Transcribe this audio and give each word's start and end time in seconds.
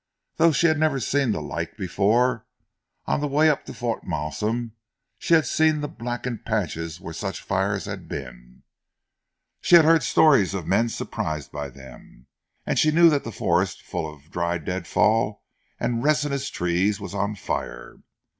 Though 0.37 0.51
she 0.51 0.65
had 0.65 0.79
never 0.79 0.99
seen 0.99 1.31
the 1.31 1.43
like 1.43 1.77
before, 1.77 2.47
on 3.05 3.19
the 3.21 3.27
way 3.27 3.51
up 3.51 3.65
to 3.65 3.73
Fort 3.75 4.03
Malsun, 4.03 4.71
she 5.19 5.35
had 5.35 5.45
seen 5.45 5.81
the 5.81 5.87
blackened 5.87 6.43
patches 6.43 6.99
where 6.99 7.13
such 7.13 7.43
fires 7.43 7.85
had 7.85 8.07
been. 8.07 8.63
She 9.61 9.75
had 9.75 9.85
heard 9.85 10.01
stories 10.01 10.55
of 10.55 10.65
men 10.65 10.89
surprised 10.89 11.51
by 11.51 11.69
them, 11.69 12.25
and 12.65 12.79
she 12.79 12.89
knew 12.89 13.11
that 13.11 13.23
the 13.23 13.31
forest 13.31 13.83
full 13.83 14.11
of 14.11 14.31
dry 14.31 14.57
deadfall 14.57 15.43
and 15.79 16.01
resinous 16.03 16.49
trees, 16.49 16.99
was 16.99 17.13
on 17.13 17.35
fire. 17.35 17.97